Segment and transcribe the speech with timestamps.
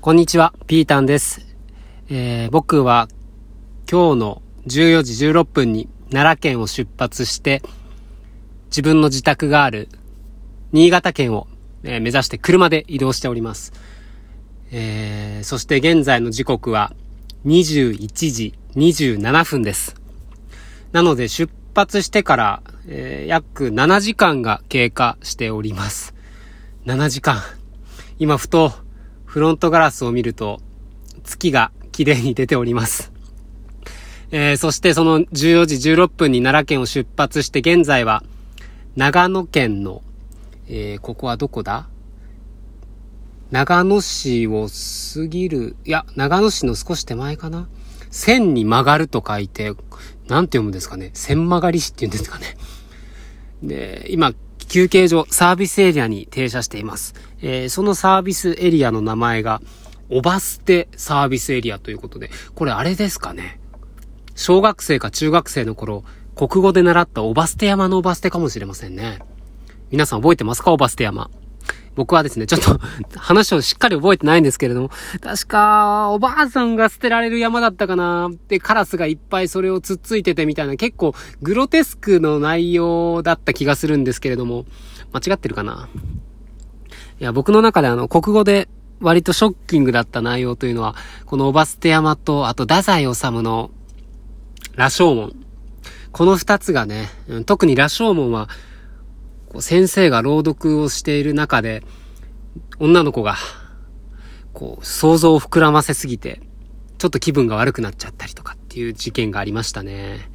[0.00, 1.44] こんにちは、ピータンです。
[2.08, 3.08] えー、僕は
[3.90, 7.62] 今日の14時16分に奈良県を出発して、
[8.66, 9.88] 自分の自宅がある
[10.70, 11.48] 新潟県を、
[11.82, 13.72] え、目指して車で移動しております。
[14.70, 16.94] えー、そして現在の時刻は
[17.44, 19.96] 21時27分です。
[20.92, 26.14] なので出発してから、えー、約7時間が経過しております。
[26.86, 27.42] 7時間。
[28.20, 28.72] 今ふと
[29.38, 30.60] フロントガラスを見ると、
[31.22, 33.12] 月が綺麗に出ております。
[34.32, 38.24] えー、そしてその14時16分に奈良県を出発して現在は
[38.96, 40.02] 長野県の、
[40.66, 41.86] えー、ここはどこだ？
[43.52, 44.66] 長野市を
[45.14, 47.68] 過ぎる、いや、長野市の少し手前かな？
[48.10, 49.66] 線に曲がると書いて、
[50.26, 51.12] なんて読むんですかね？
[51.14, 52.56] 線曲がり市って言うんですかね？
[53.62, 54.32] で、今、
[54.68, 57.14] 休憩所、サービスエリアに停車しています。
[57.40, 59.60] えー、そのサービスエリアの名前が、
[60.10, 63.60] おばすてサービスエリアということで、これあれですかね？
[64.34, 69.18] 小学生か中学生の頃、国語で習ったおばすて山のおばすてかもしれませんね。
[69.90, 70.72] 皆さん覚えてますか？
[70.72, 71.30] おばすて山。
[71.98, 72.80] 僕はですね、ちょっと
[73.18, 84.64] 話をしっかり覚えてないんですけれども、確か、おばあさんが捨てられる山だったかなで、カラスがいっぱいそれをつっついててみたいな、結構グロテスクの内容だった気がするんですけれども、
[85.12, 85.88] 間違ってるかな？
[87.20, 88.68] いや、僕の中であの、国語で
[89.00, 90.94] 割とショッキングだった内容というのは、
[91.26, 93.72] このおばすて山と、あと、太宰治の、
[94.76, 95.32] 羅生門。
[96.12, 97.08] この二つがね、
[97.44, 98.48] 特に羅生門は、
[99.48, 101.82] こう先生が朗読をしている中で、
[102.78, 103.36] 女の子が、
[104.52, 106.40] こう、想像を膨らませすぎて、
[106.98, 110.30] ちょっと気分が悪くなっちゃったりとかっていう事件がありましたね。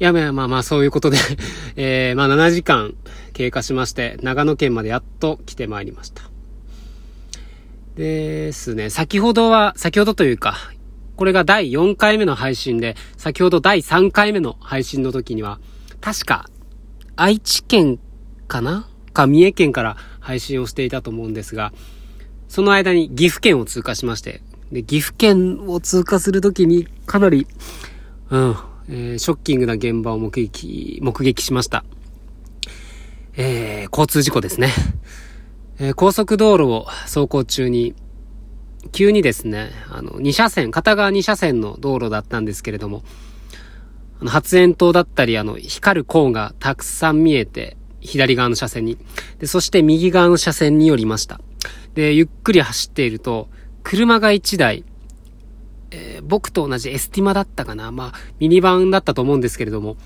[0.00, 1.18] いや、まあまあま、そういうことで
[1.76, 2.94] えー、まあ7時間
[3.32, 6.22] 経過しまして、長野県までやっと来てまいりました。
[7.94, 10.56] ですね、先ほどは、先ほどというか、
[11.16, 15.60] これが第4回目の配信で、先ほど第3回目の配信の時には、
[16.00, 16.50] 確か
[17.16, 17.98] 愛知県
[18.48, 18.88] かな？
[19.12, 21.72] か三重県から配信をしていたと思うんですが、
[22.48, 24.42] その間に岐阜県を通過しまして、
[24.72, 27.46] で、岐阜県を通過するときにかなり、
[28.30, 28.56] うん、
[28.88, 31.84] えー、ショッキングな現場を目撃、目撃しました。
[33.36, 34.70] えー、交通事故ですね。
[35.78, 37.94] えー、高速道路を走行中に、
[38.92, 43.02] 急にですね、あの、2車線、片側2車線の道路だったんですけれども、
[44.30, 48.98] 発煙筒だったり、あの、光るコーンがたくさん見えて、左側の車線に。
[49.38, 51.40] で、そして右側の車線に寄りました。
[51.94, 53.48] で、ゆっくり走っていると、
[53.82, 54.84] 車が1台、
[55.90, 59.96] えー、僕と同じエスティマだったかなまあ、ミニバンだったと思うんですけれども、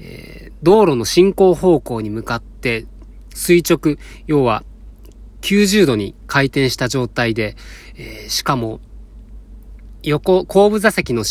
[0.00, 2.86] えー、道路の進行方向に向かって、
[3.34, 3.96] 垂直、
[4.26, 4.64] 要は、
[5.40, 7.56] 90度に回転した状態で、
[7.96, 8.80] えー、しかも、
[10.02, 11.24] 横、後部座席の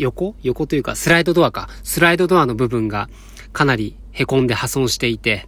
[0.00, 0.34] 横？
[0.42, 1.68] 横というか、スライドドアか。
[1.82, 3.08] スライドドアの部分が
[3.52, 5.46] かなり凹んで破損していて、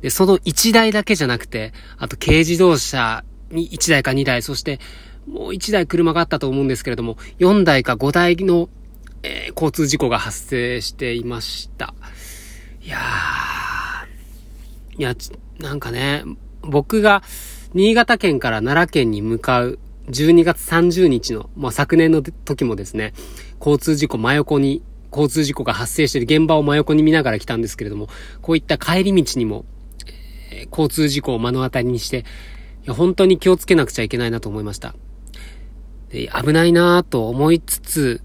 [0.00, 4.80] で、その1台だけじゃなくて、あと軽自動車に1台か2台、そして
[5.26, 8.68] もう1台車があったと思うんですけれども、4台か5台の、
[9.22, 11.94] えー、交通事故が発生していました。
[12.82, 15.14] いやー、いや、
[15.58, 16.24] なんかね、
[16.60, 17.22] 僕が
[17.72, 23.14] 新潟県から奈良県に向かう12月30日の、まあ、昨年の時もですね、
[23.58, 28.08] 交通事故真横に、交通事故が発生している現場を真横に見ながら来たんですけれども、
[28.42, 29.64] こういった帰り道にも、
[30.50, 32.24] えー、交通事故を目の当たりにして、
[32.88, 34.94] 本当に気をつけなくちゃいけないなと思いました。
[36.10, 38.20] で危ないなぁと思いつつ、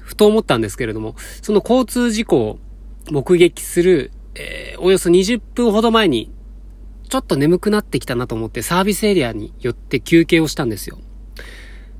[0.00, 2.58] ふと思ったんですけれども、その交通事故を
[3.10, 6.30] 目撃する、えー、およそ20分ほど前に、
[7.08, 10.98] ちょっと眠くなってきたなと思ってサービスエリアに寄って休憩をしたんですよ。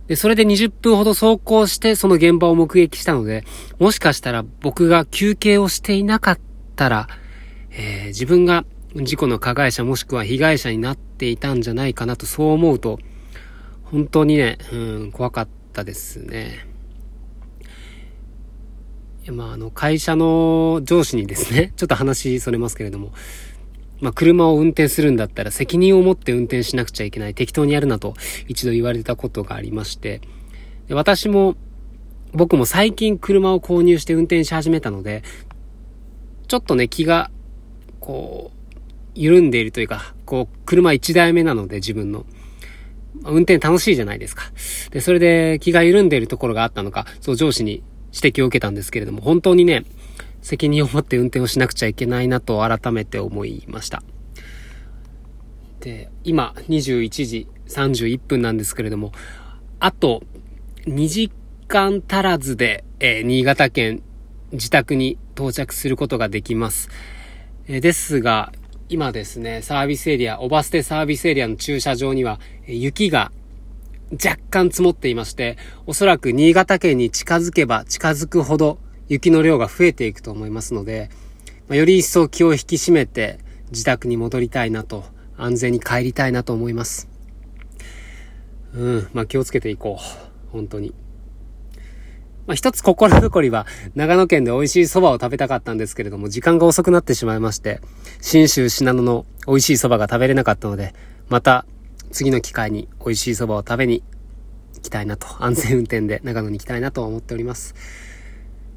[0.07, 3.45] で、それで20分ほど走行してその現場を目撃したので、
[3.79, 6.39] もしかしたら僕が休憩をしていなかっ
[6.77, 7.09] たら、
[7.71, 8.65] えー、自分が
[8.95, 12.99] 事故の加害者もしくは被害者になっていたんじゃないかなとそう思うと、
[13.85, 14.77] 本当にね、う
[15.07, 16.67] ん、怖かったですね。
[19.33, 23.13] まあ、あの、会社の上司にですね、ちょっと話それますけれども、
[24.05, 27.35] まあ、車を運転するんだったら責任を持って運転しなくちゃいけない。
[27.35, 28.13] 適当にやるなと
[28.49, 30.21] 一度言われたことがありまして、
[30.89, 31.57] で私も、
[32.35, 35.23] 僕も最近車を購入して運転し始めたので、
[36.49, 37.31] ちょっとね、気が、
[37.99, 38.79] こう、
[39.15, 42.27] 緩んでいるというか、こう、車1台目なので自分の。
[43.23, 44.53] 運転楽しいじゃないですか。
[44.91, 49.87] で、それで気が緩んでいるところがあったのか、そう上司に指摘を受けたんですけれども、本当にね、
[50.45, 54.03] 責任を持って運転をしなくちゃいけないなと改めて思いました。
[55.81, 59.13] で、今21時31分なんですけれども、
[59.81, 60.23] あと
[60.85, 61.33] 2時
[61.67, 64.03] 間足らずで、えー、新潟県
[64.53, 66.91] 自宅に到着することができます。
[67.67, 68.53] えー、ですが、
[68.91, 73.33] 今ですね、サービスエリア、オバステサービスエリアの駐車場には、雪が
[74.13, 75.57] 若干積もっていまして、
[75.87, 81.11] おそらく新潟県に近づけば近づくほど雪の量が増えていくと思いますので、
[81.69, 83.39] まあ、より一層気を引き締めて
[83.71, 85.05] 自宅に戻りたいなと、
[85.37, 87.09] 安全に帰りたいなと思います。
[88.75, 90.25] うん、まあ気をつけていこう。
[90.51, 90.95] 本当に。
[92.47, 97.81] まあ、一つ心残りは、長野県で美味しい蕎麦を食べたかったんですけれども、時間が遅くなってしまいまして、
[98.21, 100.95] 新州信濃の美味しい蕎麦が食べれなかったので、
[101.29, 101.67] また、
[102.13, 104.05] 次の機会に美味しい蕎麦を食べに
[104.75, 107.75] 行きたいなと、安全運転で長野に行きたいなと思っております。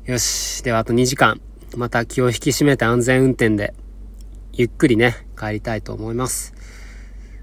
[0.07, 0.63] よし。
[0.63, 1.41] では、あと2時間、
[1.75, 3.73] また気を引き締めて安全運転で、
[4.53, 6.53] ゆっくりね、帰りたいと思います。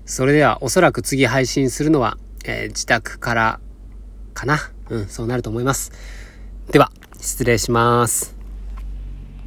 [0.07, 2.17] それでは、おそらく次配信するのは、
[2.47, 3.61] えー、自宅から
[4.33, 4.61] かな。
[4.89, 5.93] うん、そうなると思います。
[6.73, 6.91] では、
[7.21, 8.35] 失礼します。